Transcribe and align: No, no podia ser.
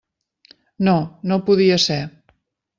No, 0.87 0.95
no 1.33 1.39
podia 1.51 1.79
ser. 1.87 2.03